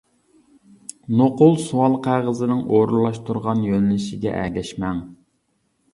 نوقۇل 1.19 1.57
سوئال 1.65 1.97
قەغىزىنىڭ 2.07 2.63
ئورۇنلاشتۇرغان 2.77 3.61
يۆنىلىشىگە 3.69 4.37
ئەگەشمەڭ. 4.41 5.07